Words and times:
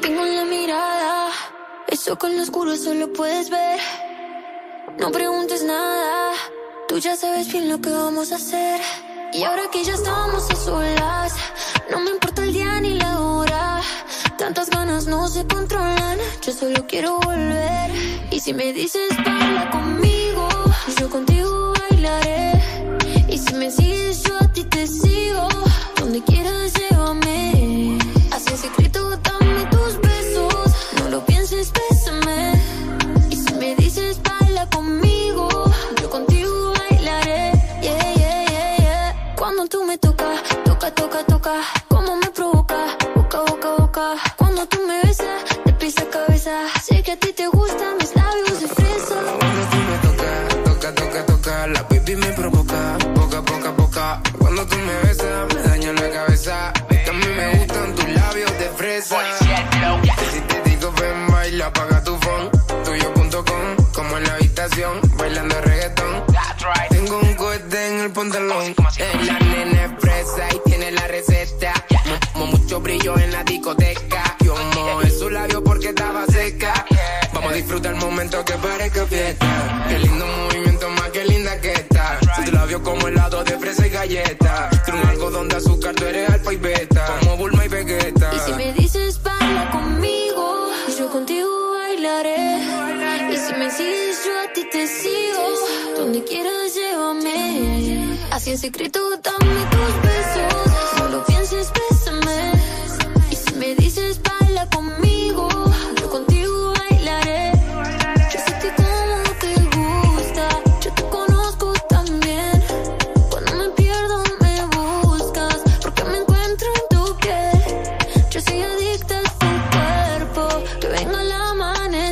Tengo 0.00 0.24
en 0.24 0.36
la 0.36 0.44
mirada, 0.44 1.28
eso 1.88 2.16
con 2.16 2.36
lo 2.36 2.42
oscuro 2.42 2.76
solo 2.76 3.12
puedes 3.12 3.50
ver. 3.50 3.80
No 4.98 5.10
preguntes 5.10 5.64
nada, 5.64 6.32
tú 6.86 6.98
ya 6.98 7.16
sabes 7.16 7.50
bien 7.50 7.68
lo 7.68 7.80
que 7.80 7.90
vamos 7.90 8.30
a 8.30 8.36
hacer. 8.36 8.80
Y 9.32 9.42
ahora 9.42 9.68
que 9.72 9.82
ya 9.82 9.94
estamos 9.94 10.48
a 10.48 10.54
solas, 10.54 11.34
no 11.90 12.00
me 12.00 12.10
importa 12.10 12.44
el 12.44 12.52
día 12.52 12.80
ni 12.80 12.94
la 12.94 13.20
hora. 13.20 13.80
Tantas 14.38 14.70
ganas 14.70 15.06
no 15.06 15.26
se 15.26 15.44
controlan, 15.46 16.18
yo 16.46 16.52
solo 16.52 16.86
quiero 16.86 17.18
volver. 17.18 17.90
Y 18.30 18.38
si 18.38 18.54
me 18.54 18.72
dices 18.72 19.08
baila 19.24 19.70
conmigo, 19.70 20.48
yo 21.00 21.10
contigo 21.10 21.51
Tocas, 40.12 40.42
toca, 40.64 40.90
toca, 40.90 41.24
toca. 41.24 41.54
Como 41.88 42.16
me 42.16 42.28
provoca, 42.32 42.98
boca, 43.14 43.40
boca, 43.48 43.68
boca. 43.78 44.14
Cuando 44.36 44.66
tú 44.66 44.78
me 44.86 45.00
besas, 45.04 45.42
de 45.64 45.72
pies 45.72 45.96
a 45.98 46.04
cabeza. 46.10 46.52
Sé 46.84 47.02
que 47.02 47.12
a 47.12 47.16
ti 47.18 47.32
te 47.32 47.46
gustan 47.46 47.96
mis 47.96 48.14
labios 48.14 48.60
de 48.60 48.68
fresa. 48.68 49.14
Cuando 49.40 49.62
tú 49.70 49.76
me 49.88 49.96
tocas, 50.06 50.64
toca, 50.64 50.94
toca, 50.94 51.26
toca, 51.26 51.66
la 51.68 51.82
baby 51.84 52.16
me 52.16 52.32
provoca, 52.32 52.98
poca, 53.14 53.42
poca, 53.42 53.74
poca. 53.74 54.22
Cuando 54.38 54.66
tú 54.66 54.76
me 54.76 55.08
besas, 55.08 55.54
me 55.54 55.62
daña 55.62 55.92
la 55.94 56.10
cabeza. 56.10 56.72
Es 56.90 56.98
que 56.98 57.10
a 57.10 57.12
mí 57.14 57.26
me 57.34 57.58
gustan 57.58 57.94
tus 57.94 58.08
labios 58.10 58.58
de 58.58 58.68
fresa. 58.76 59.16
Si 60.30 60.40
te 60.40 60.62
digo 60.68 60.92
ven, 61.00 61.26
baila, 61.32 61.66
apaga 61.66 62.01
Mo- 72.82 72.88
mo- 72.88 72.98
mucho 72.98 73.14
brillo 73.14 73.18
en 73.18 73.32
la 73.32 73.42
discoteca. 73.44 74.36
Yo 74.44 74.54
mojé 74.74 75.10
su 75.10 75.30
labio 75.30 75.62
porque 75.62 75.88
estaba 75.90 76.26
seca. 76.26 76.84
Vamos 77.32 77.52
a 77.52 77.54
disfrutar 77.54 77.94
el 77.94 78.00
momento 78.00 78.44
que 78.44 78.52
parezca 78.54 79.06
fiesta. 79.06 79.46
Qué 79.88 79.98
lindo 79.98 80.26
movimiento, 80.26 80.88
más 80.90 81.10
que 81.10 81.24
linda 81.24 81.60
que 81.60 81.72
está. 81.72 82.18
Si 82.36 82.44
tu 82.44 82.52
labio 82.52 82.82
como 82.82 83.06
helado 83.08 83.44
de 83.44 83.58
fresa 83.58 83.86
y 83.86 83.90
galleta. 83.90 84.70
Tú 84.86 84.92
un 84.92 85.06
algodón 85.08 85.48
de 85.48 85.56
azúcar, 85.56 85.94
tú 85.94 86.04
eres 86.06 86.28
alfa 86.30 86.52
y 86.52 86.56
beta. 86.56 87.06
Como 87.20 87.36
Bulma 87.36 87.64
y 87.64 87.68
Vegeta. 87.68 88.30
Y 88.34 88.38
si 88.40 88.52
me 88.54 88.72
dices 88.72 89.22
baila 89.22 89.70
conmigo, 89.70 90.70
yo 90.98 91.10
contigo 91.10 91.72
bailaré. 91.74 92.58
Y 93.32 93.36
si 93.36 93.54
me 93.54 93.70
sigues, 93.70 94.24
yo 94.26 94.32
a 94.40 94.52
ti 94.52 94.64
te 94.70 94.86
sigo. 94.86 95.98
Donde 95.98 96.24
quieras, 96.24 96.74
llévame. 96.74 98.18
Así 98.32 98.50
en 98.50 98.58
secreto, 98.58 98.98
dame 99.22 99.54
tus 99.70 100.02
besos. 100.02 100.98
No 100.98 101.08
lo 101.10 101.24
pienses, 101.24 101.70
bésame. 101.72 101.91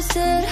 amanecer 0.00 0.44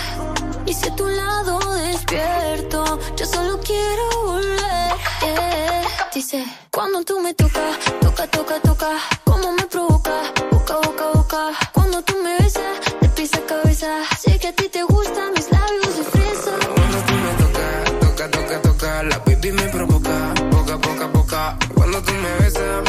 y 0.67 0.75
si 0.75 0.89
a 0.89 0.95
tu 0.95 1.07
lado 1.07 1.59
despierto, 1.75 2.99
yo 3.17 3.27
solo 3.27 3.59
quiero 3.61 4.27
volver. 4.27 4.93
Yeah. 5.23 5.83
Dice, 6.15 6.45
cuando 6.71 7.03
tú 7.05 7.21
me 7.21 7.33
tocas, 7.35 7.79
toca, 8.01 8.27
toca, 8.27 8.61
toca, 8.61 8.91
como 9.25 9.53
me 9.53 9.65
provoca, 9.67 10.33
boca, 10.51 10.77
boca, 10.77 11.05
boca. 11.15 11.51
Cuando 11.73 12.03
tú 12.03 12.15
me 12.23 12.37
besas, 12.39 12.79
de 13.01 13.09
pies 13.09 13.35
a 13.35 13.41
cabeza, 13.47 13.89
sé 14.21 14.39
que 14.39 14.49
a 14.49 14.53
ti 14.53 14.69
te 14.69 14.83
gustan 14.83 15.33
mis 15.33 15.51
labios 15.51 15.97
de 15.97 16.05
fresa. 16.05 16.53
Cuando 16.75 16.99
tú 17.07 17.15
me 17.15 17.33
tocas, 17.43 18.01
toca, 18.01 18.31
toca, 18.31 18.63
toca, 18.63 19.03
la 19.05 19.19
baby 19.19 19.53
me 19.53 19.69
provoca, 19.69 20.35
boca, 20.51 20.77
boca, 20.77 21.07
boca. 21.07 21.59
Cuando 21.75 22.03
tú 22.03 22.13
me 22.13 22.45
besas 22.45 22.88